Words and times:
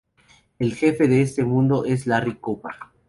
El 0.57 0.73
jefe 0.73 1.07
de 1.07 1.21
este 1.21 1.43
mundo 1.45 1.85
es 1.85 2.07
Larry 2.07 2.37
Koopa. 2.37 2.91